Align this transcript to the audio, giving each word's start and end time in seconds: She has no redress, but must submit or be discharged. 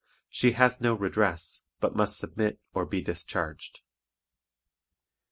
She 0.29 0.53
has 0.53 0.81
no 0.81 0.95
redress, 0.95 1.61
but 1.79 1.95
must 1.95 2.17
submit 2.17 2.59
or 2.73 2.87
be 2.87 3.01
discharged. 3.01 3.81